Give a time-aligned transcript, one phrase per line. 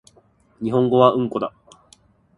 [0.63, 1.53] 日本語はうんこだ